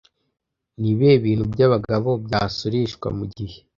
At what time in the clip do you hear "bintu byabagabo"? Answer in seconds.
1.25-2.09